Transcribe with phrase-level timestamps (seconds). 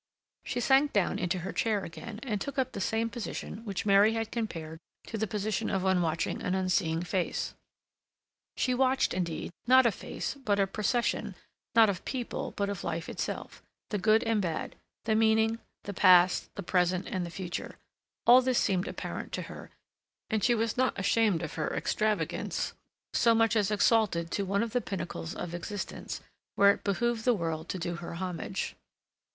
[0.43, 4.13] She sank down into her chair again, and took up the same position which Mary
[4.13, 7.53] had compared to the position of one watching an unseeing face.
[8.57, 11.35] She watched, indeed, not a face, but a procession,
[11.75, 13.61] not of people, but of life itself:
[13.91, 14.75] the good and bad;
[15.05, 17.77] the meaning; the past, the present, and the future.
[18.25, 19.69] All this seemed apparent to her,
[20.31, 22.73] and she was not ashamed of her extravagance
[23.13, 26.21] so much as exalted to one of the pinnacles of existence,
[26.55, 28.75] where it behoved the world to do her homage.